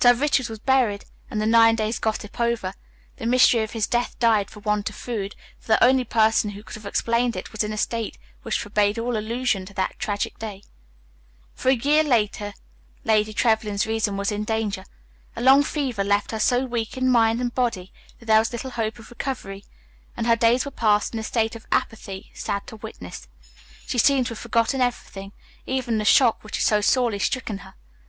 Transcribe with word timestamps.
Sir 0.00 0.14
Richard 0.14 0.48
was 0.48 0.60
buried 0.60 1.04
and, 1.28 1.42
the 1.42 1.46
nine 1.46 1.74
days' 1.74 1.98
gossip 1.98 2.38
over, 2.38 2.74
the 3.16 3.26
mystery 3.26 3.64
of 3.64 3.72
his 3.72 3.88
death 3.88 4.16
died 4.20 4.48
for 4.48 4.60
want 4.60 4.88
of 4.88 4.94
food, 4.94 5.34
for 5.58 5.66
the 5.66 5.82
only 5.82 6.04
person 6.04 6.50
who 6.50 6.62
could 6.62 6.76
have 6.76 6.86
explained 6.86 7.34
it 7.34 7.50
was 7.50 7.64
in 7.64 7.72
a 7.72 7.76
state 7.76 8.16
which 8.42 8.60
forbade 8.60 9.00
all 9.00 9.16
allusion 9.16 9.66
to 9.66 9.74
that 9.74 9.96
tragic 9.98 10.38
day. 10.38 10.62
For 11.54 11.70
a 11.70 11.74
year 11.74 12.04
Lady 12.04 13.32
Trevlyn's 13.32 13.84
reason 13.84 14.16
was 14.16 14.30
in 14.30 14.44
danger. 14.44 14.84
A 15.34 15.42
long 15.42 15.64
fever 15.64 16.04
left 16.04 16.30
her 16.30 16.38
so 16.38 16.64
weak 16.64 16.96
in 16.96 17.10
mind 17.10 17.40
and 17.40 17.52
body 17.52 17.92
that 18.20 18.26
there 18.26 18.38
was 18.38 18.52
little 18.52 18.70
hope 18.70 19.00
of 19.00 19.10
recovery, 19.10 19.64
and 20.16 20.28
her 20.28 20.36
days 20.36 20.64
were 20.64 20.70
passed 20.70 21.14
in 21.14 21.18
a 21.18 21.24
state 21.24 21.56
of 21.56 21.66
apathy 21.72 22.30
sad 22.32 22.64
to 22.68 22.76
witness. 22.76 23.26
She 23.88 23.98
seemed 23.98 24.26
to 24.26 24.34
have 24.34 24.38
forgotten 24.38 24.80
everything, 24.80 25.32
even 25.66 25.98
the 25.98 26.04
shock 26.04 26.44
which 26.44 26.58
had 26.58 26.62
so 26.64 26.80
sorely 26.80 27.18
stricken 27.18 27.58
her. 27.58 27.74